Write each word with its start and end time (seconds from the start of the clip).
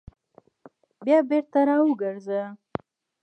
بیا 1.05 1.19
بېرته 1.29 1.59
راوګرځه! 1.67 2.41